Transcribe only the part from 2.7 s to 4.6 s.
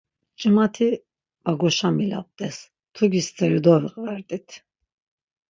Mtugi steri doviqvert̆it.